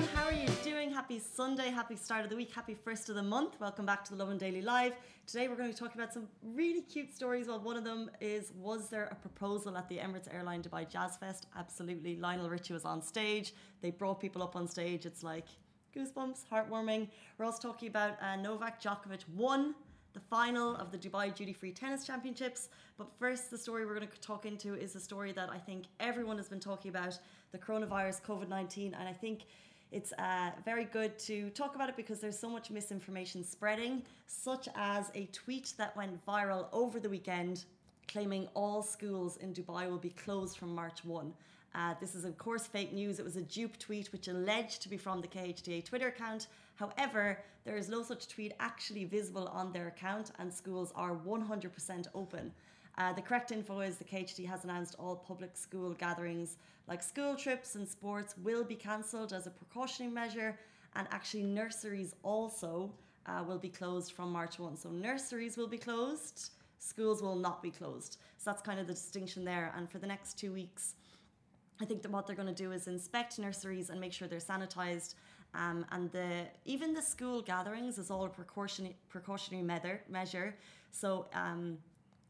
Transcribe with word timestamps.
everyone. 0.00 0.16
How 0.16 0.28
are 0.28 0.32
you 0.32 0.48
doing? 0.64 0.90
Happy 0.90 1.18
Sunday, 1.18 1.68
happy 1.68 1.96
start 1.96 2.24
of 2.24 2.30
the 2.30 2.36
week, 2.36 2.52
happy 2.54 2.74
first 2.74 3.08
of 3.08 3.16
the 3.16 3.22
month. 3.22 3.60
Welcome 3.60 3.84
back 3.84 4.04
to 4.04 4.10
the 4.12 4.16
Lovin 4.16 4.38
Daily 4.38 4.62
Live. 4.62 4.94
Today 5.26 5.48
we're 5.48 5.56
going 5.56 5.72
to 5.72 5.76
talk 5.76 5.94
about 5.94 6.12
some 6.12 6.26
really 6.42 6.80
cute 6.80 7.14
stories. 7.14 7.48
Well, 7.48 7.60
one 7.60 7.76
of 7.76 7.84
them 7.84 8.10
is 8.20 8.52
Was 8.56 8.88
there 8.88 9.08
a 9.10 9.14
proposal 9.14 9.76
at 9.76 9.88
the 9.88 9.98
Emirates 9.98 10.32
Airline 10.32 10.62
Dubai 10.62 10.88
Jazz 10.88 11.16
Fest? 11.16 11.48
Absolutely. 11.56 12.16
Lionel 12.16 12.48
Richie 12.48 12.72
was 12.72 12.84
on 12.84 13.02
stage. 13.02 13.52
They 13.82 13.90
brought 13.90 14.20
people 14.20 14.42
up 14.42 14.56
on 14.56 14.66
stage. 14.66 15.04
It's 15.04 15.22
like 15.22 15.48
goosebumps, 15.94 16.44
heartwarming. 16.50 17.08
We're 17.36 17.44
also 17.44 17.68
talking 17.68 17.88
about 17.88 18.12
uh, 18.22 18.36
Novak 18.36 18.80
Djokovic 18.82 19.28
won 19.34 19.74
the 20.12 20.20
final 20.20 20.76
of 20.76 20.90
the 20.90 20.98
Dubai 20.98 21.34
Duty 21.34 21.52
Free 21.52 21.72
Tennis 21.72 22.06
Championships. 22.06 22.68
But 22.98 23.08
first, 23.18 23.50
the 23.50 23.58
story 23.58 23.86
we're 23.86 23.94
going 23.94 24.08
to 24.08 24.20
talk 24.20 24.46
into 24.46 24.74
is 24.74 24.96
a 24.96 25.00
story 25.00 25.32
that 25.32 25.50
I 25.50 25.58
think 25.58 25.84
everyone 26.00 26.36
has 26.38 26.48
been 26.48 26.60
talking 26.60 26.88
about 26.88 27.18
the 27.52 27.58
coronavirus, 27.58 28.22
COVID 28.22 28.48
19. 28.48 28.94
And 28.94 29.08
I 29.08 29.12
think 29.12 29.42
it's 29.92 30.12
uh, 30.12 30.50
very 30.64 30.84
good 30.84 31.18
to 31.20 31.50
talk 31.50 31.74
about 31.74 31.88
it 31.88 31.96
because 31.96 32.20
there's 32.20 32.38
so 32.38 32.48
much 32.48 32.70
misinformation 32.70 33.42
spreading, 33.42 34.02
such 34.26 34.68
as 34.76 35.10
a 35.14 35.26
tweet 35.26 35.72
that 35.78 35.96
went 35.96 36.24
viral 36.26 36.66
over 36.72 37.00
the 37.00 37.08
weekend 37.08 37.64
claiming 38.10 38.48
all 38.54 38.82
schools 38.82 39.36
in 39.36 39.52
Dubai 39.52 39.88
will 39.88 39.98
be 39.98 40.10
closed 40.10 40.58
from 40.58 40.74
March 40.74 41.04
1. 41.04 41.32
Uh, 41.72 41.94
this 42.00 42.16
is, 42.16 42.24
of 42.24 42.36
course, 42.36 42.66
fake 42.66 42.92
news. 42.92 43.20
It 43.20 43.24
was 43.24 43.36
a 43.36 43.42
dupe 43.42 43.78
tweet 43.78 44.10
which 44.12 44.26
alleged 44.26 44.82
to 44.82 44.88
be 44.88 44.96
from 44.96 45.20
the 45.20 45.28
KHDA 45.28 45.84
Twitter 45.84 46.08
account. 46.08 46.48
However, 46.74 47.38
there 47.64 47.76
is 47.76 47.88
no 47.88 48.02
such 48.02 48.26
tweet 48.26 48.52
actually 48.58 49.04
visible 49.04 49.46
on 49.48 49.72
their 49.72 49.86
account, 49.86 50.32
and 50.40 50.52
schools 50.52 50.92
are 50.96 51.14
100% 51.14 52.06
open. 52.14 52.52
Uh, 52.98 53.12
the 53.12 53.22
correct 53.22 53.52
info 53.52 53.80
is 53.80 53.96
the 53.96 54.04
KHDA 54.04 54.46
has 54.46 54.64
announced 54.64 54.96
all 54.98 55.16
public 55.16 55.56
school 55.56 55.92
gatherings 55.94 56.56
like 56.90 57.04
school 57.04 57.36
trips 57.36 57.76
and 57.76 57.88
sports 57.88 58.34
will 58.42 58.64
be 58.64 58.74
cancelled 58.74 59.32
as 59.32 59.46
a 59.46 59.50
precautionary 59.50 60.12
measure, 60.12 60.58
and 60.96 61.06
actually, 61.12 61.44
nurseries 61.44 62.16
also 62.24 62.92
uh, 63.26 63.44
will 63.46 63.58
be 63.58 63.68
closed 63.68 64.10
from 64.10 64.32
March 64.32 64.58
1. 64.58 64.76
So, 64.76 64.90
nurseries 64.90 65.56
will 65.56 65.68
be 65.68 65.78
closed, 65.78 66.50
schools 66.80 67.22
will 67.22 67.36
not 67.36 67.62
be 67.62 67.70
closed. 67.70 68.16
So, 68.38 68.50
that's 68.50 68.60
kind 68.60 68.80
of 68.80 68.88
the 68.88 68.94
distinction 68.94 69.44
there. 69.44 69.72
And 69.76 69.88
for 69.88 69.98
the 69.98 70.06
next 70.08 70.36
two 70.36 70.52
weeks, 70.52 70.96
I 71.80 71.84
think 71.84 72.02
that 72.02 72.10
what 72.10 72.26
they're 72.26 72.34
going 72.34 72.52
to 72.52 72.62
do 72.62 72.72
is 72.72 72.88
inspect 72.88 73.38
nurseries 73.38 73.90
and 73.90 74.00
make 74.00 74.12
sure 74.12 74.26
they're 74.26 74.40
sanitized. 74.40 75.14
Um, 75.54 75.86
and 75.92 76.10
the 76.10 76.46
even 76.64 76.92
the 76.92 77.02
school 77.02 77.40
gatherings 77.40 77.98
is 77.98 78.10
all 78.10 78.24
a 78.24 78.28
precautionary 78.28 78.96
precautionary 79.08 79.62
measure. 79.62 80.00
measure. 80.08 80.56
So 80.90 81.26
um, 81.34 81.78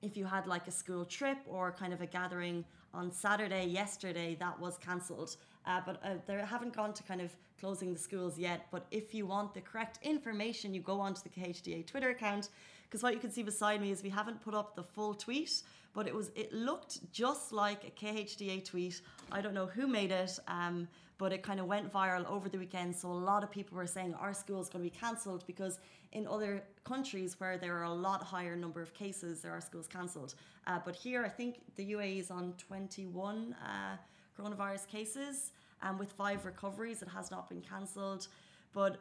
if 0.03 0.17
you 0.17 0.25
had 0.25 0.47
like 0.47 0.67
a 0.67 0.71
school 0.71 1.05
trip 1.05 1.39
or 1.47 1.73
kind 1.73 1.93
of 1.93 2.01
a 2.01 2.07
gathering 2.07 2.65
on 2.93 3.11
Saturday 3.11 3.67
yesterday, 3.67 4.37
that 4.41 4.59
was 4.59 4.79
cancelled. 4.79 5.37
Uh, 5.67 5.81
but 5.85 6.01
uh, 6.05 6.15
they 6.27 6.35
haven't 6.35 6.75
gone 6.75 6.93
to 6.93 7.03
kind 7.03 7.21
of 7.21 7.31
closing 7.61 7.93
the 7.93 7.99
schools 7.99 8.39
yet. 8.39 8.67
But 8.71 8.87
if 8.91 9.15
you 9.15 9.27
want 9.27 9.55
the 9.55 9.61
correct 9.61 9.99
information, 10.03 10.73
you 10.75 10.81
go 10.81 11.01
onto 11.01 11.21
the 11.23 11.29
KHDA 11.29 11.87
Twitter 11.87 12.11
account 12.11 12.49
because 12.91 13.05
what 13.05 13.15
you 13.15 13.21
can 13.21 13.31
see 13.31 13.45
beside 13.45 13.81
me 13.81 13.93
is 13.93 14.03
we 14.03 14.11
haven't 14.11 14.43
put 14.43 14.53
up 14.53 14.75
the 14.75 14.83
full 14.83 15.15
tweet, 15.15 15.63
but 15.95 16.09
it 16.09 16.15
was 16.15 16.33
it 16.35 16.53
looked 16.53 17.13
just 17.13 17.53
like 17.53 17.85
a 17.85 17.91
KHDA 18.05 18.65
tweet. 18.65 19.01
I 19.31 19.41
don't 19.41 19.55
know 19.55 19.67
who 19.67 19.87
made 19.87 20.11
it, 20.11 20.37
um, 20.49 20.89
but 21.17 21.33
it 21.33 21.45
kind 21.45 21.61
of 21.61 21.67
went 21.67 21.93
viral 21.93 22.29
over 22.29 22.49
the 22.49 22.59
weekend. 22.59 22.97
So 22.97 23.09
a 23.09 23.13
lot 23.13 23.45
of 23.45 23.51
people 23.51 23.77
were 23.77 23.87
saying 23.87 24.15
our 24.15 24.35
school 24.35 24.61
is 24.61 24.69
going 24.69 24.85
to 24.85 24.91
be 24.91 24.97
cancelled 24.97 25.45
because 25.47 25.79
in 26.11 26.27
other 26.27 26.65
countries 26.83 27.39
where 27.39 27.59
there 27.59 27.77
are 27.77 27.85
a 27.85 27.93
lot 27.93 28.25
higher 28.25 28.57
number 28.57 28.83
of 28.83 28.93
cases, 28.93 29.41
there 29.41 29.53
are 29.53 29.61
schools 29.61 29.87
cancelled. 29.87 30.35
Uh, 30.67 30.81
but 30.85 30.97
here, 30.97 31.25
I 31.25 31.29
think 31.29 31.61
the 31.77 31.93
UAE 31.93 32.19
is 32.19 32.31
on 32.33 32.55
21 32.59 33.55
uh, 33.63 33.97
coronavirus 34.37 34.89
cases, 34.89 35.53
and 35.83 35.93
um, 35.93 35.99
with 35.99 36.11
five 36.13 36.45
recoveries, 36.45 37.03
it 37.03 37.09
has 37.09 37.31
not 37.31 37.49
been 37.49 37.61
cancelled. 37.61 38.27
But 38.73 38.99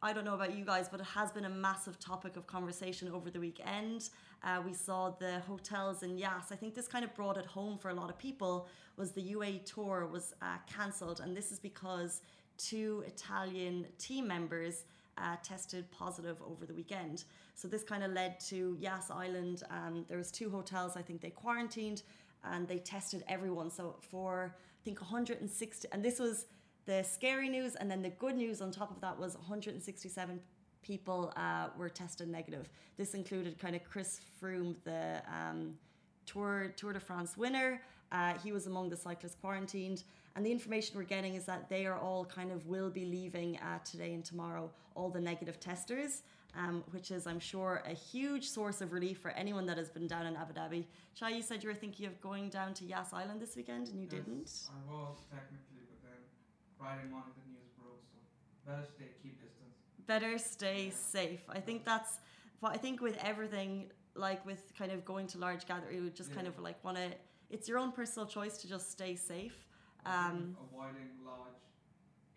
I 0.00 0.12
don't 0.12 0.24
know 0.24 0.34
about 0.34 0.56
you 0.56 0.64
guys, 0.64 0.88
but 0.88 1.00
it 1.00 1.06
has 1.06 1.32
been 1.32 1.44
a 1.44 1.50
massive 1.50 1.98
topic 1.98 2.36
of 2.36 2.46
conversation 2.46 3.08
over 3.08 3.30
the 3.30 3.40
weekend. 3.40 4.10
Uh, 4.44 4.62
we 4.64 4.72
saw 4.72 5.10
the 5.10 5.40
hotels 5.40 6.04
in 6.04 6.16
Yas. 6.16 6.52
I 6.52 6.54
think 6.54 6.76
this 6.76 6.86
kind 6.86 7.04
of 7.04 7.12
brought 7.16 7.36
it 7.36 7.46
home 7.46 7.78
for 7.78 7.88
a 7.88 7.94
lot 7.94 8.08
of 8.08 8.16
people. 8.16 8.68
Was 8.96 9.10
the 9.10 9.34
UAE 9.34 9.64
tour 9.64 10.06
was 10.06 10.34
uh, 10.40 10.58
cancelled, 10.72 11.18
and 11.18 11.36
this 11.36 11.50
is 11.50 11.58
because 11.58 12.22
two 12.58 13.02
Italian 13.08 13.86
team 13.98 14.28
members 14.28 14.84
uh, 15.16 15.34
tested 15.42 15.90
positive 15.90 16.36
over 16.48 16.64
the 16.64 16.74
weekend. 16.74 17.24
So 17.56 17.66
this 17.66 17.82
kind 17.82 18.04
of 18.04 18.12
led 18.12 18.38
to 18.50 18.76
Yas 18.78 19.10
Island. 19.10 19.64
Um, 19.68 20.04
there 20.08 20.18
was 20.18 20.30
two 20.30 20.48
hotels. 20.48 20.96
I 20.96 21.02
think 21.02 21.20
they 21.20 21.30
quarantined 21.30 22.02
and 22.44 22.68
they 22.68 22.78
tested 22.78 23.24
everyone. 23.26 23.68
So 23.68 23.96
for 24.00 24.54
I 24.54 24.84
think 24.84 25.00
160, 25.00 25.88
and 25.90 26.04
this 26.04 26.20
was 26.20 26.46
the 26.88 27.02
scary 27.02 27.50
news, 27.50 27.74
and 27.74 27.90
then 27.90 28.00
the 28.00 28.08
good 28.08 28.34
news 28.34 28.62
on 28.62 28.70
top 28.70 28.90
of 28.90 28.98
that 29.02 29.16
was 29.20 29.34
167 29.34 30.40
people 30.80 31.34
uh, 31.36 31.68
were 31.76 31.90
tested 31.90 32.28
negative. 32.28 32.70
This 32.96 33.12
included 33.12 33.58
kind 33.58 33.76
of 33.76 33.84
Chris 33.84 34.20
Froome, 34.40 34.74
the 34.84 35.20
um, 35.28 35.74
Tour 36.24 36.72
Tour 36.76 36.94
de 36.94 37.00
France 37.00 37.36
winner. 37.36 37.82
Uh, 38.10 38.32
he 38.42 38.52
was 38.52 38.66
among 38.66 38.88
the 38.88 38.96
cyclists 38.96 39.36
quarantined, 39.38 40.04
and 40.34 40.46
the 40.46 40.50
information 40.50 40.96
we're 40.96 41.02
getting 41.02 41.34
is 41.34 41.44
that 41.44 41.68
they 41.68 41.84
are 41.84 41.98
all 41.98 42.24
kind 42.24 42.50
of 42.50 42.66
will 42.66 42.88
be 42.88 43.04
leaving 43.04 43.58
uh, 43.58 43.78
today 43.84 44.14
and 44.14 44.24
tomorrow. 44.24 44.70
All 44.94 45.10
the 45.10 45.20
negative 45.20 45.60
testers, 45.60 46.22
um, 46.56 46.82
which 46.92 47.10
is 47.10 47.26
I'm 47.26 47.38
sure 47.38 47.82
a 47.84 47.92
huge 47.92 48.48
source 48.48 48.80
of 48.80 48.94
relief 48.94 49.18
for 49.18 49.32
anyone 49.32 49.66
that 49.66 49.76
has 49.76 49.90
been 49.90 50.06
down 50.06 50.24
in 50.24 50.36
Abu 50.36 50.54
Dhabi. 50.54 50.84
Shai, 51.12 51.30
you 51.30 51.42
said 51.42 51.62
you 51.62 51.68
were 51.68 51.74
thinking 51.74 52.06
of 52.06 52.18
going 52.22 52.48
down 52.48 52.72
to 52.74 52.86
Yas 52.86 53.12
Island 53.12 53.42
this 53.42 53.56
weekend, 53.56 53.88
and 53.88 54.00
you 54.00 54.08
yes, 54.10 54.24
didn't. 54.24 54.50
I 54.70 54.90
was 54.90 55.18
technically, 55.30 55.87
Friday 56.78 57.10
morning 57.10 57.34
the 57.34 57.46
news 57.50 57.66
broke, 57.74 57.98
so 58.06 58.22
better 58.62 58.86
stay 58.86 59.10
keep 59.18 59.42
distance. 59.42 59.74
Better 60.06 60.38
stay 60.38 60.94
yeah. 60.94 60.94
safe. 60.94 61.42
I 61.50 61.58
think 61.58 61.84
that's. 61.84 62.22
But 62.62 62.70
I 62.70 62.78
think 62.78 63.02
with 63.02 63.18
everything, 63.18 63.90
like 64.14 64.46
with 64.46 64.62
kind 64.78 64.92
of 64.94 65.04
going 65.04 65.26
to 65.34 65.38
large 65.38 65.66
gatherings, 65.66 65.94
you 65.94 66.02
would 66.06 66.14
just 66.14 66.30
yeah. 66.30 66.36
kind 66.36 66.46
of 66.46 66.58
like 66.62 66.78
want 66.86 66.96
to. 66.96 67.10
It's 67.50 67.66
your 67.68 67.78
own 67.82 67.90
personal 67.90 68.26
choice 68.30 68.58
to 68.62 68.68
just 68.68 68.92
stay 68.94 69.16
safe. 69.16 69.58
Um, 70.06 70.56
avoiding 70.70 71.18
large 71.26 71.58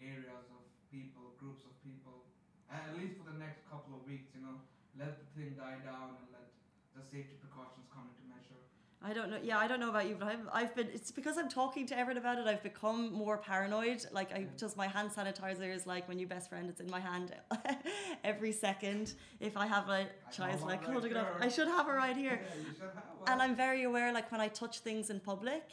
areas 0.02 0.50
of 0.50 0.66
people, 0.90 1.38
groups 1.38 1.62
of 1.70 1.78
people, 1.86 2.26
at 2.74 2.98
least 2.98 3.22
for 3.22 3.30
the 3.30 3.38
next 3.38 3.62
couple 3.70 3.94
of 3.94 4.02
weeks. 4.10 4.34
You 4.34 4.42
know, 4.42 4.58
let 4.98 5.22
the 5.22 5.28
thing 5.38 5.54
die 5.54 5.86
down 5.86 6.18
and 6.18 6.28
let 6.34 6.50
the 6.98 7.06
safety 7.06 7.38
precautions 7.38 7.86
come 7.94 8.10
into 8.10 8.26
measure. 8.26 8.58
I 9.04 9.14
don't 9.14 9.32
know. 9.32 9.40
Yeah, 9.42 9.58
I 9.58 9.68
don't 9.68 9.80
know 9.80 9.90
about 9.90 10.08
you, 10.08 10.16
but 10.18 10.28
I've, 10.28 10.48
I've 10.54 10.76
been. 10.76 10.88
It's 10.94 11.12
because 11.12 11.36
I'm 11.38 11.50
talking 11.50 11.88
to 11.88 11.98
everyone 11.98 12.22
about 12.22 12.38
it. 12.38 12.46
I've 12.46 12.62
become 12.62 13.12
more 13.12 13.38
paranoid. 13.38 14.06
Like 14.12 14.32
I 14.32 14.46
just 14.58 14.78
my 14.78 14.88
hand 14.88 15.10
sanitizer 15.10 15.74
is 15.74 15.88
like 15.88 16.08
my 16.08 16.14
new 16.14 16.28
best 16.28 16.50
friend. 16.50 16.70
It's 16.70 16.82
in 16.82 16.90
my 16.90 17.00
hand 17.00 17.34
every 18.24 18.52
second. 18.52 19.16
If 19.40 19.58
I 19.58 19.66
have 19.66 19.90
a 19.90 20.08
child, 20.32 20.62
like 20.62 20.84
holding 20.84 21.12
it 21.12 21.18
up, 21.18 21.36
I 21.40 21.48
should 21.48 21.68
have 21.68 21.88
it 21.88 21.94
right 21.94 22.16
here. 22.16 22.42
Yeah, 22.80 23.34
and 23.34 23.42
I'm 23.42 23.56
very 23.56 23.84
aware, 23.84 24.14
like 24.14 24.32
when 24.32 24.40
I 24.40 24.50
touch 24.50 24.80
things 24.80 25.10
in 25.10 25.20
public, 25.20 25.64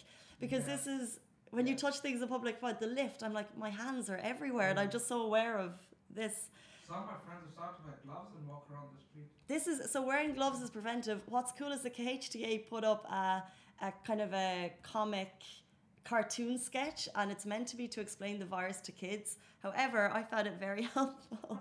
because 0.40 0.66
yeah. 0.66 0.76
this 0.76 0.86
is 0.86 1.20
when 1.50 1.66
yeah. 1.66 1.72
you 1.72 1.78
touch 1.78 1.98
things 2.00 2.22
in 2.22 2.28
public, 2.28 2.62
like 2.62 2.80
the 2.80 2.86
lift. 2.86 3.22
I'm 3.22 3.34
like 3.34 3.56
my 3.58 3.70
hands 3.70 4.08
are 4.08 4.20
everywhere, 4.22 4.70
and 4.70 4.80
I'm 4.80 4.90
just 4.90 5.06
so 5.06 5.20
aware 5.20 5.58
of 5.58 5.72
this. 6.08 6.48
Some 6.88 7.00
of 7.00 7.04
my 7.04 7.18
friends 7.26 7.42
have 7.44 7.52
started 7.52 7.76
to 7.76 7.84
wear 7.84 7.98
gloves 8.02 8.34
and 8.34 8.48
walk 8.48 8.66
around 8.72 8.88
the 8.96 9.02
street. 9.04 9.28
This 9.46 9.66
is 9.66 9.92
so 9.92 10.00
wearing 10.00 10.32
gloves 10.32 10.62
is 10.62 10.70
preventive. 10.70 11.20
What's 11.28 11.52
cool 11.52 11.70
is 11.70 11.82
the 11.82 11.90
KHDA 11.90 12.66
put 12.66 12.82
up 12.82 13.04
a, 13.12 13.42
a 13.82 13.92
kind 14.06 14.22
of 14.22 14.32
a 14.32 14.72
comic 14.82 15.30
cartoon 16.04 16.58
sketch 16.58 17.06
and 17.14 17.30
it's 17.30 17.44
meant 17.44 17.66
to 17.68 17.76
be 17.76 17.88
to 17.88 18.00
explain 18.00 18.38
the 18.38 18.46
virus 18.46 18.80
to 18.80 18.92
kids. 18.92 19.36
However, 19.62 20.10
I 20.14 20.22
found 20.22 20.46
it 20.46 20.54
very 20.58 20.82
helpful. 20.94 21.60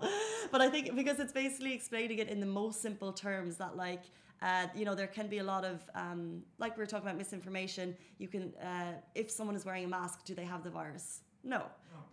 but 0.50 0.62
I 0.62 0.70
think 0.70 0.96
because 0.96 1.18
it's 1.20 1.34
basically 1.34 1.74
explaining 1.74 2.20
it 2.20 2.28
in 2.28 2.40
the 2.40 2.46
most 2.46 2.80
simple 2.80 3.12
terms 3.12 3.58
that 3.58 3.76
like 3.76 4.04
uh, 4.40 4.68
you 4.74 4.86
know 4.86 4.94
there 4.94 5.08
can 5.08 5.26
be 5.26 5.38
a 5.38 5.44
lot 5.44 5.64
of 5.66 5.82
um, 5.94 6.42
like 6.58 6.74
we 6.78 6.82
were 6.82 6.86
talking 6.86 7.06
about 7.06 7.18
misinformation. 7.18 7.94
You 8.16 8.28
can 8.28 8.54
uh, 8.62 8.92
if 9.14 9.30
someone 9.30 9.56
is 9.56 9.66
wearing 9.66 9.84
a 9.84 9.88
mask, 9.88 10.24
do 10.24 10.34
they 10.34 10.44
have 10.44 10.64
the 10.64 10.70
virus? 10.70 11.20
No. 11.44 11.62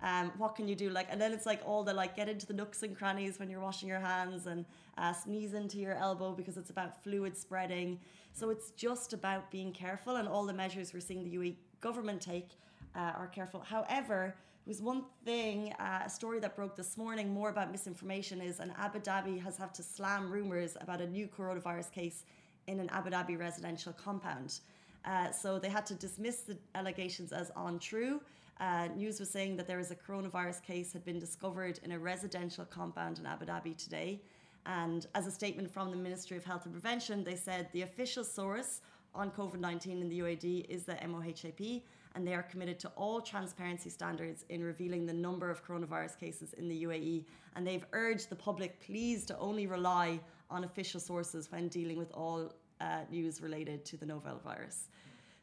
Um, 0.02 0.32
what 0.38 0.56
can 0.56 0.68
you 0.68 0.76
do? 0.76 0.90
Like, 0.90 1.08
and 1.10 1.20
then 1.20 1.34
it's 1.34 1.46
like 1.46 1.62
all 1.66 1.84
the 1.84 1.94
like 1.94 2.16
get 2.16 2.30
into 2.30 2.46
the 2.46 2.54
nooks 2.54 2.84
and 2.84 2.96
crannies 2.96 3.40
when 3.40 3.50
you're 3.50 3.62
washing 3.62 3.90
your 3.90 4.00
hands 4.00 4.46
and 4.46 4.66
uh, 4.98 5.14
sneeze 5.14 5.54
into 5.54 5.78
your 5.78 5.96
elbow 5.96 6.34
because 6.34 6.58
it's 6.58 6.70
about 6.70 7.04
fluid 7.04 7.38
spreading. 7.38 8.00
So 8.34 8.50
it's 8.50 8.72
just 8.72 9.14
about 9.14 9.50
being 9.50 9.72
careful, 9.72 10.18
and 10.18 10.28
all 10.28 10.46
the 10.46 10.54
measures 10.54 10.94
we're 10.94 11.00
seeing 11.00 11.24
the 11.24 11.36
UAE 11.38 11.56
government 11.82 12.22
take 12.22 12.50
uh, 12.96 13.14
are 13.18 13.28
careful. 13.28 13.62
However, 13.62 14.36
there 14.66 14.72
was 14.72 14.82
one 14.82 15.04
thing, 15.24 15.74
uh, 15.80 16.02
a 16.06 16.10
story 16.10 16.40
that 16.40 16.56
broke 16.56 16.76
this 16.76 16.98
morning 16.98 17.34
more 17.34 17.50
about 17.50 17.72
misinformation 17.72 18.42
is 18.42 18.60
an 18.60 18.74
Abu 18.78 19.00
Dhabi 19.00 19.42
has 19.42 19.58
had 19.58 19.74
to 19.76 19.84
slam 19.84 20.32
rumors 20.32 20.76
about 20.82 21.02
a 21.02 21.08
new 21.08 21.28
coronavirus 21.28 21.92
case 21.92 22.26
in 22.68 22.80
an 22.80 22.90
Abu 22.90 23.12
Dhabi 23.12 23.40
residential 23.40 23.94
compound. 23.94 24.60
Uh, 25.06 25.32
so 25.32 25.60
they 25.60 25.70
had 25.70 25.86
to 25.86 25.94
dismiss 25.94 26.38
the 26.42 26.58
allegations 26.74 27.32
as 27.32 27.52
untrue. 27.56 28.20
Uh, 28.60 28.88
news 28.96 29.20
was 29.20 29.30
saying 29.30 29.58
that 29.58 29.68
there 29.68 29.78
was 29.78 29.92
a 29.92 29.96
coronavirus 29.96 30.64
case 30.64 30.94
had 30.94 31.04
been 31.04 31.20
discovered 31.20 31.80
in 31.84 31.92
a 31.92 32.00
residential 32.00 32.66
compound 32.66 33.20
in 33.20 33.26
Abu 33.26 33.46
Dhabi 33.46 33.76
today. 33.76 34.22
And 34.66 35.06
as 35.14 35.28
a 35.28 35.32
statement 35.32 35.70
from 35.70 35.92
the 35.92 35.98
Ministry 35.98 36.38
of 36.38 36.46
Health 36.46 36.66
and 36.66 36.74
Prevention, 36.74 37.24
they 37.24 37.36
said 37.36 37.68
the 37.74 37.82
official 37.82 38.24
source 38.24 38.82
on 39.14 39.30
COVID 39.32 39.60
19 39.60 40.02
in 40.02 40.10
the 40.10 40.20
UAE 40.20 40.66
is 40.70 40.84
the 40.84 40.96
MOHAP, 40.96 41.84
and 42.16 42.26
they 42.26 42.34
are 42.34 42.44
committed 42.44 42.80
to 42.80 42.88
all 42.96 43.22
transparency 43.22 43.90
standards 43.90 44.46
in 44.50 44.64
revealing 44.64 45.06
the 45.06 45.14
number 45.14 45.50
of 45.50 45.66
coronavirus 45.66 46.18
cases 46.18 46.54
in 46.54 46.68
the 46.70 46.84
UAE. 46.84 47.26
And 47.56 47.68
they've 47.68 47.86
urged 47.92 48.30
the 48.30 48.36
public, 48.36 48.80
please, 48.80 49.26
to 49.26 49.38
only 49.38 49.68
rely 49.68 50.20
on 50.50 50.64
official 50.64 51.00
sources 51.00 51.52
when 51.52 51.68
dealing 51.68 51.98
with 51.98 52.12
all 52.14 52.54
uh, 52.82 53.02
news 53.10 53.42
related 53.42 53.86
to 53.86 53.98
the 53.98 54.06
novel 54.06 54.40
virus. 54.44 54.88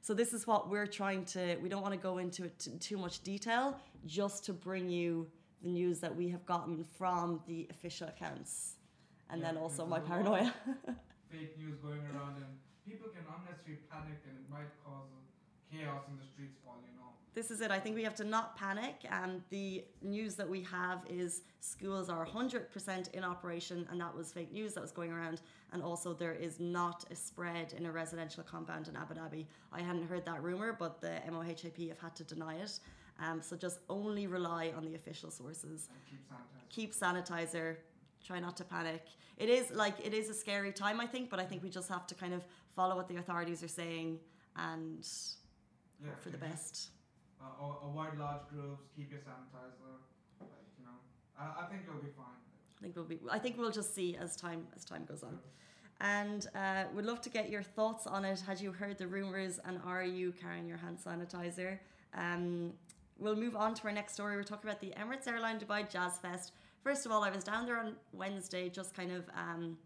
So 0.02 0.14
this 0.14 0.32
is 0.32 0.46
what 0.46 0.68
we're 0.68 0.86
trying 0.86 1.24
to. 1.26 1.56
We 1.62 1.68
don't 1.68 1.82
want 1.82 1.94
to 1.94 2.00
go 2.00 2.18
into 2.18 2.44
it 2.44 2.58
t- 2.58 2.72
too 2.78 2.98
much 2.98 3.22
detail, 3.22 3.76
just 4.04 4.44
to 4.46 4.52
bring 4.52 4.88
you 4.88 5.28
the 5.62 5.68
news 5.68 6.00
that 6.00 6.14
we 6.14 6.28
have 6.28 6.44
gotten 6.44 6.82
from 6.98 7.40
the 7.46 7.68
official 7.70 8.08
accounts, 8.08 8.76
and 9.30 9.40
Yeah, 9.40 9.52
then 9.52 9.56
also 9.62 9.86
my 9.86 10.00
there's 10.00 10.10
a 10.10 10.12
lot 10.12 10.24
paranoia. 10.24 10.54
Fake 11.30 11.56
news 11.56 11.76
going 11.78 12.02
around 12.12 12.36
and 12.36 12.50
people 12.84 13.08
can 13.08 13.24
unnecessarily 13.34 13.80
panic 13.90 14.18
and 14.28 14.36
it 14.36 14.50
might 14.50 14.68
cause 14.84 15.08
chaos 15.70 16.02
in 16.10 16.18
the 16.18 16.26
streets 16.26 16.58
while 16.64 16.76
you 16.84 16.92
know. 16.98 17.01
This 17.34 17.50
is 17.50 17.60
it. 17.60 17.70
I 17.70 17.78
think 17.78 17.96
we 17.96 18.02
have 18.04 18.14
to 18.16 18.24
not 18.24 18.56
panic. 18.56 18.96
And 19.10 19.42
the 19.50 19.84
news 20.02 20.34
that 20.36 20.48
we 20.48 20.62
have 20.64 21.00
is 21.08 21.42
schools 21.60 22.08
are 22.08 22.26
100% 22.26 23.14
in 23.14 23.24
operation, 23.24 23.86
and 23.90 24.00
that 24.00 24.14
was 24.14 24.32
fake 24.32 24.52
news 24.52 24.74
that 24.74 24.80
was 24.80 24.92
going 24.92 25.12
around. 25.12 25.40
And 25.72 25.82
also, 25.82 26.12
there 26.12 26.34
is 26.34 26.60
not 26.60 27.04
a 27.10 27.14
spread 27.14 27.72
in 27.76 27.86
a 27.86 27.92
residential 27.92 28.42
compound 28.42 28.88
in 28.88 28.96
Abu 28.96 29.14
Dhabi. 29.14 29.46
I 29.72 29.80
hadn't 29.80 30.06
heard 30.06 30.24
that 30.26 30.42
rumor, 30.42 30.76
but 30.78 31.00
the 31.00 31.20
MOHAP 31.28 31.88
have 31.88 31.98
had 31.98 32.14
to 32.16 32.24
deny 32.24 32.56
it. 32.56 32.78
Um, 33.20 33.40
so 33.40 33.56
just 33.56 33.78
only 33.88 34.26
rely 34.26 34.72
on 34.76 34.84
the 34.84 34.94
official 34.94 35.30
sources. 35.30 35.88
And 35.90 36.04
keep 36.10 36.94
sanitized. 36.94 37.48
Keep 37.48 37.54
sanitizer. 37.54 37.76
Try 38.24 38.40
not 38.40 38.56
to 38.58 38.64
panic. 38.64 39.06
It 39.36 39.48
is 39.48 39.70
like 39.70 39.94
it 40.04 40.14
is 40.14 40.28
a 40.28 40.34
scary 40.34 40.72
time, 40.72 41.00
I 41.00 41.06
think, 41.06 41.30
but 41.30 41.40
I 41.40 41.44
think 41.44 41.62
we 41.62 41.70
just 41.70 41.88
have 41.88 42.06
to 42.08 42.14
kind 42.14 42.34
of 42.34 42.44
follow 42.76 42.94
what 42.94 43.08
the 43.08 43.16
authorities 43.16 43.62
are 43.62 43.68
saying 43.68 44.18
and 44.56 45.06
Yeah, 46.00 46.10
hope 46.10 46.20
for 46.22 46.30
the 46.30 46.38
best. 46.38 46.90
Uh, 47.42 47.88
avoid 47.88 48.18
large 48.18 48.46
groups. 48.50 48.86
Keep 48.96 49.10
your 49.10 49.20
sanitizer. 49.20 49.98
Like 50.40 50.48
you 50.78 50.84
know, 50.84 50.98
I, 51.38 51.64
I 51.64 51.66
think 51.66 51.82
you'll 51.86 52.02
be 52.02 52.14
fine. 52.16 52.38
I 52.78 52.82
think 52.82 52.96
we'll 52.96 53.04
be. 53.04 53.18
I 53.30 53.38
think 53.38 53.58
we'll 53.58 53.70
just 53.70 53.94
see 53.94 54.16
as 54.16 54.36
time 54.36 54.66
as 54.76 54.84
time 54.84 55.04
goes 55.04 55.22
on. 55.22 55.38
And 56.00 56.46
uh, 56.54 56.84
would 56.94 57.04
love 57.04 57.20
to 57.22 57.30
get 57.30 57.48
your 57.50 57.62
thoughts 57.62 58.06
on 58.06 58.24
it. 58.24 58.40
Had 58.40 58.60
you 58.60 58.72
heard 58.72 58.98
the 58.98 59.06
rumors, 59.06 59.60
and 59.64 59.80
are 59.84 60.04
you 60.04 60.32
carrying 60.32 60.66
your 60.66 60.78
hand 60.78 60.98
sanitizer? 61.04 61.78
Um, 62.14 62.72
we'll 63.18 63.36
move 63.36 63.56
on 63.56 63.74
to 63.74 63.84
our 63.84 63.92
next 63.92 64.14
story. 64.14 64.36
We're 64.36 64.42
talking 64.42 64.68
about 64.68 64.80
the 64.80 64.92
Emirates 64.98 65.28
Airline 65.28 65.58
Dubai 65.58 65.88
Jazz 65.88 66.18
Fest. 66.18 66.52
First 66.82 67.06
of 67.06 67.12
all, 67.12 67.22
I 67.22 67.30
was 67.30 67.44
down 67.44 67.66
there 67.66 67.78
on 67.78 67.94
Wednesday, 68.12 68.68
just 68.68 68.94
kind 68.94 69.12
of 69.12 69.24
um, 69.36 69.78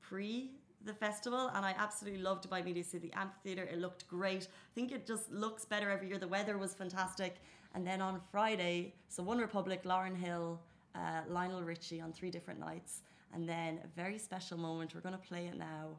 pre 0.00 0.50
the 0.84 0.94
festival, 0.94 1.50
and 1.54 1.64
I 1.64 1.74
absolutely 1.78 2.20
loved 2.20 2.48
Dubai 2.48 2.64
Media 2.64 2.84
City 2.84 3.10
Amphitheatre. 3.14 3.64
It 3.64 3.78
looked 3.78 4.06
great. 4.08 4.44
I 4.44 4.72
think 4.74 4.92
it 4.92 5.06
just 5.06 5.30
looks 5.30 5.64
better 5.64 5.90
every 5.90 6.08
year. 6.08 6.18
The 6.18 6.28
weather 6.28 6.58
was 6.58 6.74
fantastic. 6.74 7.36
And 7.74 7.86
then 7.86 8.00
on 8.02 8.20
Friday, 8.30 8.94
so 9.08 9.22
One 9.22 9.38
Republic, 9.38 9.84
Lauryn 9.84 10.16
Hill, 10.16 10.60
uh, 10.94 11.22
Lionel 11.28 11.62
Richie 11.62 12.00
on 12.00 12.12
three 12.12 12.30
different 12.30 12.60
nights, 12.60 13.02
and 13.32 13.48
then 13.48 13.80
a 13.84 13.88
very 13.96 14.18
special 14.18 14.58
moment. 14.58 14.94
We're 14.94 15.00
going 15.00 15.14
to 15.14 15.26
play 15.26 15.46
it 15.46 15.56
now. 15.58 15.96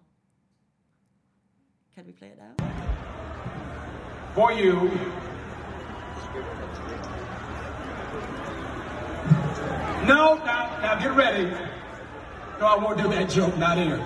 Can 1.95 2.05
we 2.05 2.11
play 2.11 2.27
it 2.27 2.39
now? 2.39 2.83
for 4.33 4.51
you. 4.51 4.73
No, 10.07 10.35
now, 10.43 10.79
now 10.81 10.99
get 10.99 11.15
ready. 11.15 11.45
No, 12.59 12.65
I 12.65 12.77
won't 12.77 12.97
do 12.97 13.07
that 13.09 13.29
joke, 13.29 13.55
not 13.57 13.77
here. 13.77 14.03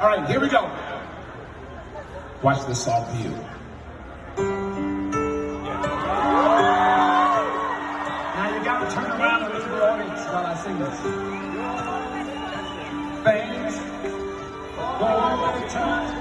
All 0.00 0.06
right, 0.06 0.24
here 0.28 0.38
we 0.38 0.48
go. 0.48 0.70
Watch 2.40 2.64
this 2.68 2.84
song 2.84 3.04
for 3.10 3.16
you. 3.20 3.30
Now 8.36 8.56
you 8.56 8.64
gotta 8.64 8.94
turn 8.94 9.10
around 9.10 9.42
and 9.42 9.54
look 9.54 9.64
at 9.64 9.70
the 9.70 9.82
audience 9.90 10.24
while 10.26 10.46
I 10.46 10.54
sing 10.54 10.78
this. 10.78 11.00
Thanks 13.24 13.76
for 14.76 15.58
the 15.58 15.66
times 15.68 16.12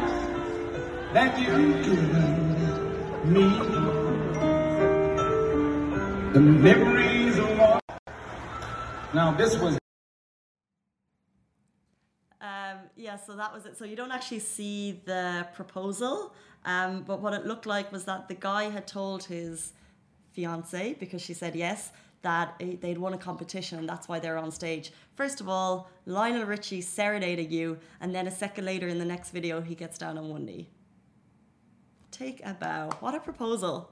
that 1.13 1.39
you've 1.39 1.85
given 1.85 3.31
me. 3.31 3.45
The 6.33 6.39
memories 6.39 7.37
of 7.37 7.59
all. 7.59 7.79
Now 9.13 9.33
this 9.33 9.55
was 9.59 9.77
Um, 12.39 12.77
yeah, 13.07 13.15
so 13.15 13.37
that 13.37 13.53
was 13.53 13.65
it. 13.65 13.77
So 13.77 13.85
you 13.85 13.95
don't 13.95 14.11
actually 14.11 14.39
see 14.39 15.01
the 15.05 15.47
proposal, 15.53 16.33
um, 16.65 17.03
but 17.03 17.21
what 17.21 17.33
it 17.33 17.45
looked 17.45 17.65
like 17.65 17.89
was 17.89 18.03
that 18.03 18.27
the 18.27 18.33
guy 18.33 18.63
had 18.69 18.85
told 18.85 19.23
his 19.23 19.71
fiance 20.33 20.93
because 20.99 21.21
she 21.21 21.33
said 21.33 21.55
yes 21.55 21.91
that 22.21 22.61
they'd 22.81 22.97
won 22.97 23.13
a 23.13 23.17
competition 23.17 23.79
and 23.79 23.87
that's 23.87 24.09
why 24.09 24.19
they're 24.19 24.37
on 24.37 24.51
stage. 24.51 24.91
First 25.15 25.39
of 25.39 25.47
all, 25.47 25.89
Lionel 26.05 26.43
Richie 26.43 26.81
serenading 26.81 27.49
you, 27.49 27.77
and 28.01 28.13
then 28.13 28.27
a 28.27 28.31
second 28.43 28.65
later 28.65 28.89
in 28.89 28.97
the 28.99 29.05
next 29.05 29.29
video, 29.31 29.61
he 29.61 29.73
gets 29.73 29.97
down 29.97 30.17
on 30.17 30.27
one 30.27 30.43
knee. 30.43 30.67
Take 32.11 32.41
a 32.45 32.53
bow. 32.53 32.89
What 32.99 33.15
a 33.15 33.21
proposal! 33.21 33.91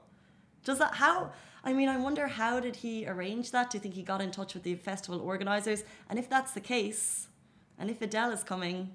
Does 0.62 0.78
that 0.78 0.94
how? 0.96 1.30
I 1.64 1.72
mean, 1.72 1.88
I 1.88 1.96
wonder 1.96 2.26
how 2.26 2.60
did 2.60 2.76
he 2.76 3.06
arrange 3.06 3.50
that? 3.52 3.70
Do 3.70 3.78
you 3.78 3.82
think 3.82 3.94
he 3.94 4.02
got 4.02 4.20
in 4.20 4.30
touch 4.30 4.52
with 4.52 4.64
the 4.64 4.74
festival 4.74 5.20
organizers? 5.22 5.84
And 6.10 6.18
if 6.18 6.28
that's 6.28 6.52
the 6.52 6.60
case, 6.60 7.28
and 7.78 7.90
if 7.90 8.00
Adele 8.02 8.32
is 8.32 8.42
coming, 8.42 8.94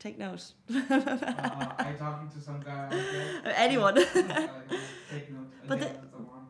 take 0.00 0.18
note. 0.18 0.52
Uh, 0.68 0.80
I 1.78 1.94
talking 1.98 2.28
to 2.30 2.40
some 2.40 2.58
guy. 2.60 2.88
there. 2.88 3.54
Anyone. 3.56 3.96
Uh, 3.98 4.48
take 5.12 5.30
note. 5.30 5.46
But 5.68 5.78
the- 5.80 5.86
it's. 5.86 5.98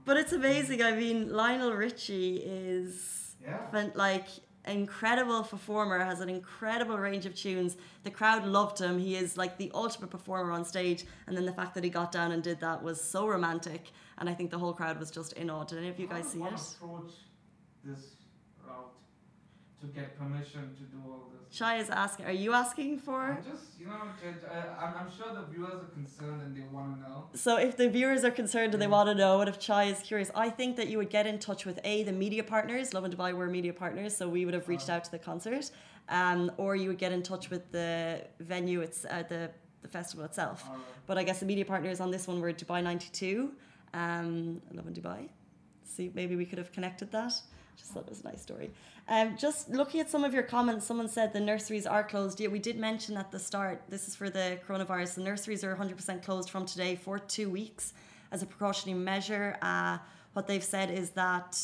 But 0.07 0.17
it's 0.17 0.33
amazing. 0.33 0.83
I 0.83 0.93
mean, 0.93 1.31
Lionel 1.31 1.73
Richie 1.75 2.37
is 2.39 3.37
Yeah. 3.43 3.59
like 3.95 4.27
incredible 4.67 5.43
performer, 5.43 5.99
has 6.03 6.21
an 6.21 6.29
incredible 6.31 6.99
range 6.99 7.27
of 7.27 7.35
tunes. 7.35 7.77
The 8.03 8.11
crowd 8.11 8.45
loved 8.47 8.79
him. 8.81 8.99
He 8.99 9.15
is 9.17 9.37
like 9.37 9.57
the 9.59 9.71
ultimate 9.75 10.11
performer 10.11 10.53
on 10.53 10.65
stage. 10.65 11.05
And 11.27 11.37
then 11.37 11.45
the 11.45 11.53
fact 11.53 11.75
that 11.75 11.85
he 11.85 11.91
got 11.91 12.11
down 12.13 12.33
and 12.33 12.43
did 12.43 12.61
that 12.61 12.83
was 12.83 13.01
so 13.01 13.27
romantic. 13.29 13.91
And 14.19 14.29
I 14.29 14.35
think 14.35 14.51
the 14.51 14.59
whole 14.59 14.73
crowd 14.73 14.99
was 14.99 15.11
just 15.11 15.33
in 15.35 15.49
awe. 15.51 15.65
Did 15.65 15.79
any 15.79 15.89
of 15.89 15.99
you 16.01 16.07
guys 16.09 16.27
see 16.29 16.41
it? 16.41 16.53
approach 16.83 17.13
this 17.85 18.17
to 19.81 19.87
get 19.99 20.19
permission 20.19 20.63
to 20.79 20.85
do 20.95 20.99
all 21.09 21.31
this? 21.31 21.57
Chai 21.59 21.79
is 21.79 21.91
asking, 21.91 22.27
are 22.27 22.39
you 22.45 22.53
asking 22.53 22.99
for? 22.99 23.23
I 23.23 23.41
just, 23.53 23.81
you 23.81 23.87
know, 23.87 23.95
I'm, 24.85 24.95
I'm 25.01 25.11
sure 25.17 25.35
the 25.35 25.47
viewers 25.53 25.83
are 25.83 25.93
concerned 26.01 26.43
and 26.43 26.57
they 26.57 26.67
want 26.77 26.89
to 26.95 27.01
know. 27.03 27.25
So 27.35 27.57
if 27.57 27.77
the 27.77 27.89
viewers 27.89 28.23
are 28.25 28.31
concerned 28.31 28.73
and 28.75 28.81
they 28.81 28.87
want 28.87 29.09
to 29.09 29.15
know, 29.15 29.41
and 29.41 29.49
if 29.49 29.59
Chai 29.59 29.85
is 29.85 30.01
curious, 30.01 30.31
I 30.35 30.49
think 30.49 30.77
that 30.77 30.89
you 30.89 30.99
would 30.99 31.11
get 31.11 31.27
in 31.27 31.39
touch 31.39 31.65
with 31.67 31.81
a 31.83 32.05
the 32.05 32.13
media 32.13 32.45
partners. 32.45 32.95
Lovin 32.95 33.11
Dubai 33.11 33.33
were 33.33 33.49
media 33.49 33.73
partners, 33.73 34.17
so 34.17 34.29
we 34.29 34.45
would 34.45 34.55
have 34.55 34.69
reached 34.69 34.91
out 34.95 35.03
to 35.05 35.11
the 35.11 35.19
concert, 35.19 35.71
um, 36.09 36.53
or 36.57 36.77
you 36.77 36.89
would 36.91 36.99
get 36.99 37.13
in 37.13 37.23
touch 37.23 37.51
with 37.51 37.65
the 37.73 38.23
venue, 38.39 38.81
it's 38.81 39.05
uh, 39.05 39.25
the 39.29 39.51
the 39.83 39.89
festival 39.89 40.25
itself. 40.27 40.59
Alright. 40.67 40.83
But 41.07 41.17
I 41.17 41.23
guess 41.25 41.41
the 41.41 41.47
media 41.47 41.65
partners 41.65 42.01
on 42.01 42.11
this 42.11 42.29
one 42.29 42.39
were 42.41 42.53
Dubai 42.53 42.83
ninety 42.83 43.09
two, 43.13 43.53
um, 43.95 44.61
Lovin 44.73 44.95
Dubai. 44.95 45.31
See, 45.85 46.13
maybe 46.15 46.37
we 46.37 46.45
could 46.45 46.59
have 46.59 46.71
connected 46.71 47.11
that. 47.13 47.33
Just 47.77 47.93
thought 47.93 48.05
it 48.05 48.11
was 48.11 48.21
a 48.21 48.25
nice 48.25 48.43
story. 48.43 48.71
Um, 49.09 49.37
just 49.37 49.71
looking 49.71 50.01
at 50.01 50.09
some 50.09 50.23
of 50.23 50.33
your 50.33 50.43
comments, 50.43 50.87
someone 50.87 51.09
said 51.09 51.33
the 51.33 51.41
nurseries 51.41 51.87
are 51.87 52.05
closed. 52.05 52.39
Yeah, 52.41 52.49
we 52.49 52.59
did 52.59 52.79
mention 52.79 53.17
at 53.17 53.33
the 53.33 53.39
start. 53.39 53.83
This 53.89 54.07
is 54.07 54.15
for 54.15 54.31
the 54.31 54.59
coronavirus. 54.69 55.17
The 55.17 55.23
nurseries 55.23 55.65
are 55.65 55.75
100% 55.75 56.23
closed 56.23 56.51
from 56.51 56.67
today 56.67 56.95
for 56.95 57.19
two 57.19 57.51
weeks 57.51 57.93
as 58.31 58.43
a 58.43 58.47
precautionary 58.47 58.99
measure. 58.99 59.57
Uh, 59.63 59.99
what 60.33 60.47
they've 60.47 60.63
said 60.63 60.91
is 60.91 61.11
that 61.11 61.61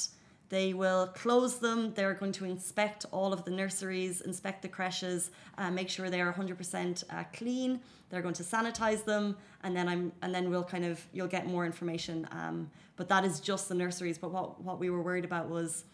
they 0.49 0.75
will 0.75 1.09
close 1.09 1.59
them. 1.59 1.93
They're 1.95 2.15
going 2.15 2.33
to 2.33 2.45
inspect 2.45 3.05
all 3.11 3.33
of 3.33 3.45
the 3.45 3.50
nurseries, 3.50 4.21
inspect 4.21 4.62
the 4.62 4.69
creches, 4.69 5.31
uh, 5.59 5.71
make 5.71 5.88
sure 5.88 6.09
they 6.09 6.21
are 6.21 6.33
100% 6.33 7.05
uh, 7.11 7.25
clean. 7.33 7.81
They're 8.11 8.23
going 8.23 8.35
to 8.35 8.45
sanitize 8.45 9.05
them, 9.05 9.37
and 9.65 9.76
then 9.76 9.88
I'm 9.88 10.12
and 10.23 10.33
then 10.33 10.49
we'll 10.49 10.62
kind 10.62 10.85
of 10.85 11.05
you'll 11.12 11.26
get 11.26 11.47
more 11.47 11.67
information. 11.67 12.29
Um, 12.31 12.71
but 12.95 13.09
that 13.09 13.25
is 13.25 13.41
just 13.41 13.69
the 13.69 13.75
nurseries. 13.75 14.17
But 14.19 14.31
what 14.31 14.61
what 14.62 14.79
we 14.79 14.91
were 14.91 15.03
worried 15.03 15.25
about 15.25 15.49
was 15.49 15.85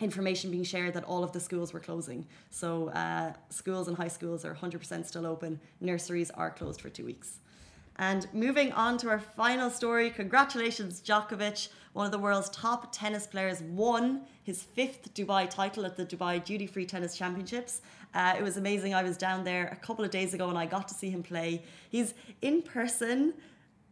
information 0.00 0.50
being 0.50 0.64
shared 0.64 0.94
that 0.94 1.04
all 1.04 1.22
of 1.22 1.32
the 1.32 1.40
schools 1.40 1.72
were 1.72 1.80
closing. 1.80 2.26
So 2.50 2.88
uh, 2.90 3.32
schools 3.50 3.88
and 3.88 3.96
high 3.96 4.08
schools 4.08 4.44
are 4.44 4.54
100% 4.54 5.06
still 5.06 5.26
open. 5.26 5.60
Nurseries 5.80 6.30
are 6.30 6.50
closed 6.50 6.80
for 6.80 6.88
two 6.88 7.04
weeks. 7.04 7.38
And 7.98 8.28
moving 8.32 8.72
on 8.72 8.96
to 8.98 9.08
our 9.08 9.18
final 9.18 9.70
story, 9.70 10.10
congratulations, 10.10 11.02
Djokovic, 11.02 11.68
one 11.94 12.06
of 12.06 12.12
the 12.12 12.18
world's 12.18 12.48
top 12.50 12.92
tennis 12.92 13.26
players, 13.26 13.60
won 13.62 14.22
his 14.44 14.62
fifth 14.62 15.12
Dubai 15.14 15.50
title 15.50 15.84
at 15.84 15.96
the 15.96 16.06
Dubai 16.06 16.44
Duty 16.44 16.66
Free 16.66 16.86
Tennis 16.86 17.16
Championships. 17.16 17.82
Uh, 18.14 18.34
it 18.38 18.42
was 18.42 18.56
amazing. 18.56 18.94
I 18.94 19.02
was 19.02 19.16
down 19.16 19.42
there 19.42 19.66
a 19.66 19.76
couple 19.76 20.04
of 20.04 20.12
days 20.12 20.32
ago 20.32 20.48
and 20.48 20.56
I 20.56 20.66
got 20.66 20.86
to 20.88 20.94
see 20.94 21.10
him 21.10 21.24
play. 21.24 21.64
He's 21.90 22.14
in 22.40 22.62
person. 22.62 23.34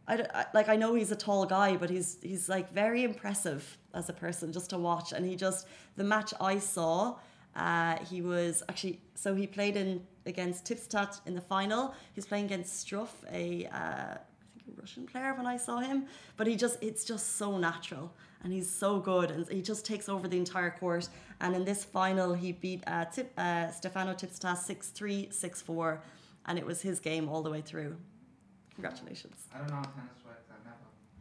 I, 0.07 0.45
like 0.53 0.69
I 0.69 0.77
know 0.77 0.93
he's 0.93 1.11
a 1.11 1.17
tall 1.17 1.45
guy, 1.45 1.75
but 1.75 1.89
he's 1.89 2.17
he's 2.21 2.47
like 2.47 2.71
very 2.73 3.03
impressive 3.03 3.77
as 3.93 4.07
a 4.07 4.13
person 4.13 4.53
just 4.53 4.69
to 4.69 4.77
watch. 4.77 5.11
And 5.11 5.25
he 5.25 5.35
just 5.35 5.67
the 5.97 6.05
match 6.05 6.33
I 6.39 6.59
saw, 6.59 7.17
uh, 7.57 7.97
he 8.09 8.21
was 8.21 8.63
actually 8.69 9.01
so 9.15 9.35
he 9.35 9.47
played 9.47 9.75
in 9.75 10.07
against 10.27 10.65
Tipstadt 10.65 11.21
in 11.25 11.33
the 11.33 11.41
final. 11.41 11.93
He's 12.13 12.25
playing 12.25 12.45
against 12.45 12.85
Struff, 12.85 13.09
a 13.31 13.65
uh, 13.65 14.17
I 14.17 14.63
think 14.63 14.77
Russian 14.79 15.05
player 15.05 15.33
when 15.33 15.45
I 15.45 15.57
saw 15.57 15.79
him, 15.79 16.05
but 16.35 16.47
he 16.47 16.55
just 16.55 16.77
it's 16.81 17.03
just 17.05 17.37
so 17.37 17.57
natural 17.57 18.13
and 18.43 18.53
he's 18.53 18.69
so 18.69 18.99
good 18.99 19.31
and 19.31 19.47
he 19.49 19.61
just 19.61 19.85
takes 19.85 20.07
over 20.09 20.27
the 20.27 20.37
entire 20.37 20.71
court. 20.71 21.09
And 21.41 21.55
in 21.55 21.65
this 21.65 21.83
final, 21.83 22.33
he 22.33 22.51
beat 22.51 22.83
uh, 22.87 23.05
Tip, 23.05 23.31
uh, 23.37 23.69
Stefano 23.69 24.13
Tsitsipas 24.13 24.67
6-3, 24.67 25.29
6-4, 25.29 25.99
and 26.45 26.57
it 26.57 26.65
was 26.65 26.81
his 26.81 26.99
game 26.99 27.29
all 27.29 27.41
the 27.41 27.49
way 27.49 27.61
through. 27.61 27.95
Congratulations. 28.75 29.47
I 29.53 29.59
don't 29.59 29.69
know 29.69 29.75
how 29.75 29.83
tennis 29.83 30.23
works. 30.25 30.49
I've 30.51 30.65
never 30.65 30.77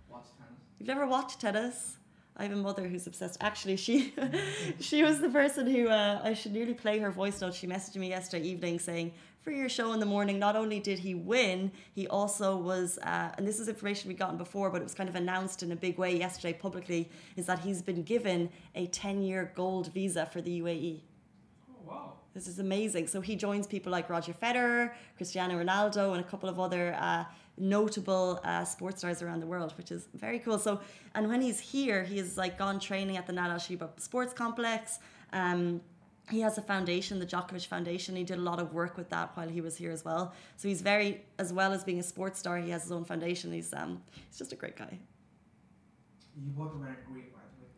watched 0.08 0.36
tennis. 0.38 0.60
You've 0.78 0.88
never 0.88 1.06
watched 1.06 1.40
tennis? 1.40 1.96
I 2.38 2.42
have 2.42 2.52
a 2.52 2.56
mother 2.56 2.86
who's 2.86 3.06
obsessed. 3.06 3.38
Actually, 3.40 3.76
she 3.76 4.14
she 4.80 5.02
was 5.02 5.20
the 5.20 5.30
person 5.30 5.66
who 5.66 5.88
uh, 5.88 6.20
I 6.22 6.34
should 6.34 6.52
nearly 6.52 6.74
play 6.74 6.98
her 6.98 7.10
voice 7.10 7.40
note. 7.40 7.54
She 7.54 7.66
messaged 7.66 7.96
me 7.96 8.10
yesterday 8.10 8.46
evening 8.46 8.78
saying, 8.78 9.12
"For 9.40 9.50
your 9.50 9.70
show 9.70 9.92
in 9.94 10.00
the 10.00 10.06
morning, 10.06 10.38
not 10.38 10.54
only 10.54 10.78
did 10.78 10.98
he 10.98 11.14
win, 11.14 11.72
he 11.94 12.06
also 12.08 12.56
was, 12.56 12.98
uh, 12.98 13.32
and 13.38 13.46
this 13.46 13.58
is 13.58 13.68
information 13.68 14.08
we'd 14.08 14.18
gotten 14.18 14.36
before, 14.36 14.68
but 14.70 14.82
it 14.82 14.84
was 14.84 14.94
kind 14.94 15.08
of 15.08 15.14
announced 15.14 15.62
in 15.62 15.72
a 15.72 15.76
big 15.76 15.96
way 15.96 16.18
yesterday 16.18 16.52
publicly, 16.52 17.08
is 17.36 17.46
that 17.46 17.60
he's 17.60 17.80
been 17.80 18.02
given 18.02 18.50
a 18.74 18.86
ten-year 18.88 19.52
gold 19.54 19.92
visa 19.94 20.26
for 20.26 20.42
the 20.42 20.60
UAE." 20.60 21.00
Oh 21.70 21.90
wow. 21.90 22.12
This 22.34 22.48
is 22.48 22.58
amazing. 22.58 23.06
So 23.06 23.22
he 23.22 23.34
joins 23.34 23.66
people 23.66 23.90
like 23.90 24.10
Roger 24.10 24.34
Federer, 24.34 24.92
Cristiano 25.16 25.54
Ronaldo, 25.58 26.12
and 26.12 26.20
a 26.20 26.28
couple 26.28 26.50
of 26.50 26.60
other 26.60 26.94
uh, 27.00 27.24
notable 27.58 28.40
uh, 28.44 28.64
sports 28.64 28.98
stars 28.98 29.22
around 29.22 29.40
the 29.40 29.46
world, 29.46 29.72
which 29.76 29.90
is 29.90 30.08
very 30.14 30.38
cool. 30.38 30.58
So, 30.58 30.80
and 31.14 31.28
when 31.28 31.40
he's 31.40 31.58
here, 31.58 32.04
he 32.04 32.18
has 32.18 32.36
like 32.36 32.58
gone 32.58 32.78
training 32.78 33.16
at 33.16 33.26
the 33.26 33.32
Nad 33.32 33.50
Al 33.50 33.58
Sheba 33.58 33.90
Sports 33.96 34.32
Complex. 34.32 34.98
Um, 35.32 35.80
he 36.30 36.40
has 36.40 36.58
a 36.58 36.62
foundation, 36.62 37.18
the 37.18 37.26
Djokovic 37.26 37.66
Foundation. 37.66 38.16
He 38.16 38.24
did 38.24 38.38
a 38.38 38.42
lot 38.42 38.58
of 38.58 38.74
work 38.74 38.96
with 38.96 39.08
that 39.10 39.36
while 39.36 39.48
he 39.48 39.60
was 39.60 39.76
here 39.76 39.92
as 39.92 40.04
well. 40.04 40.34
So 40.56 40.66
he's 40.68 40.82
very, 40.82 41.22
as 41.38 41.52
well 41.52 41.72
as 41.72 41.84
being 41.84 42.00
a 42.00 42.02
sports 42.02 42.38
star, 42.38 42.58
he 42.58 42.70
has 42.70 42.82
his 42.82 42.92
own 42.92 43.04
foundation. 43.04 43.52
He's 43.52 43.72
um, 43.72 44.02
he's 44.28 44.38
just 44.38 44.52
a 44.52 44.56
great 44.56 44.76
guy. 44.76 44.98
You 46.36 46.62
are 46.62 46.68
very 46.68 46.96
great, 47.10 47.32
by 47.32 47.40
the 47.40 47.62
way. 47.62 47.70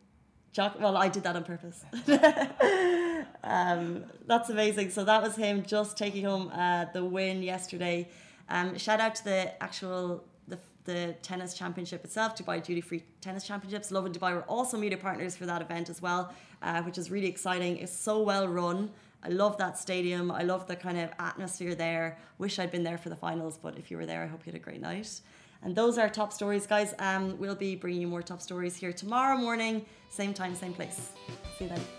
Jock, 0.51 0.79
well, 0.79 0.97
I 0.97 1.09
did 1.09 1.23
that 1.23 1.35
on 1.35 1.43
purpose. 1.43 1.85
um, 3.43 4.03
that's 4.25 4.49
amazing. 4.49 4.89
So 4.89 5.03
that 5.03 5.21
was 5.21 5.35
him 5.35 5.63
just 5.63 5.97
taking 5.97 6.25
home 6.25 6.51
uh, 6.53 6.85
the 6.91 7.05
win 7.05 7.43
yesterday. 7.43 8.09
Um, 8.49 8.77
shout 8.77 8.99
out 8.99 9.15
to 9.15 9.23
the 9.23 9.63
actual 9.63 10.23
the, 10.47 10.59
the 10.85 11.15
tennis 11.21 11.53
championship 11.53 12.03
itself, 12.03 12.35
Dubai 12.35 12.63
Duty 12.63 12.81
Free 12.81 13.03
Tennis 13.21 13.45
Championships. 13.45 13.91
Lovin 13.91 14.11
Dubai 14.11 14.33
were 14.33 14.43
also 14.43 14.77
media 14.77 14.97
partners 14.97 15.35
for 15.35 15.45
that 15.45 15.61
event 15.61 15.89
as 15.89 16.01
well, 16.01 16.33
uh, 16.61 16.81
which 16.81 16.97
is 16.97 17.11
really 17.11 17.27
exciting. 17.27 17.77
It's 17.77 17.95
so 17.95 18.21
well 18.21 18.47
run. 18.47 18.89
I 19.21 19.29
love 19.29 19.57
that 19.57 19.77
stadium. 19.77 20.31
I 20.31 20.43
love 20.43 20.67
the 20.67 20.75
kind 20.75 20.97
of 20.97 21.09
atmosphere 21.19 21.75
there. 21.75 22.17
Wish 22.37 22.57
I'd 22.57 22.71
been 22.71 22.83
there 22.83 22.97
for 22.97 23.09
the 23.09 23.17
finals, 23.17 23.57
but 23.61 23.77
if 23.77 23.91
you 23.91 23.97
were 23.97 24.05
there, 24.05 24.23
I 24.23 24.27
hope 24.27 24.45
you 24.45 24.51
had 24.51 24.61
a 24.61 24.63
great 24.63 24.81
night. 24.81 25.21
And 25.61 25.75
those 25.75 25.97
are 25.97 26.07
top 26.07 26.31
stories, 26.31 26.65
guys. 26.65 26.93
Um, 26.99 27.37
we'll 27.37 27.55
be 27.55 27.75
bringing 27.75 28.01
you 28.01 28.07
more 28.07 28.21
top 28.21 28.41
stories 28.41 28.77
here 28.77 28.93
tomorrow 28.93 29.37
morning, 29.37 29.85
same 30.09 30.33
time, 30.33 30.55
same 30.55 30.73
place. 30.73 31.11
See 31.57 31.65
you 31.65 31.69
then. 31.69 31.98